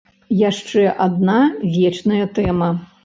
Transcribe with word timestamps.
Яшчэ 0.49 0.81
адна 1.05 1.35
вечная 1.77 2.23
тэма. 2.39 2.71